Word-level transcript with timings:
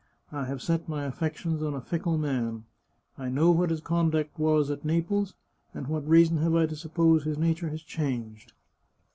I 0.31 0.45
have 0.45 0.63
set 0.63 0.89
my 0.89 1.03
affections 1.05 1.61
on 1.61 1.75
a 1.75 1.79
fickle 1.79 2.17
man. 2.17 2.63
I 3.19 3.29
know 3.29 3.51
what 3.51 3.69
his 3.69 3.81
conduct 3.81 4.39
was 4.39 4.71
at 4.71 4.83
Naples, 4.83 5.35
and 5.75 5.85
what 5.85 6.09
reason 6.09 6.37
have 6.37 6.55
I 6.55 6.65
to 6.65 6.75
suppose 6.75 7.23
his 7.23 7.37
nature 7.37 7.69
has 7.69 7.83
changed? 7.83 8.51